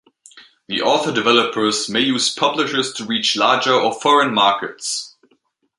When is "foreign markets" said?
4.01-5.15